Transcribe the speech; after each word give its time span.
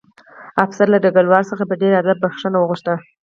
افسر 0.65 0.87
له 0.93 0.97
ډګروال 1.03 1.43
څخه 1.51 1.63
په 1.69 1.75
ډېر 1.81 1.93
ادب 2.01 2.17
بښنه 2.23 2.57
وغوښته 2.59 2.93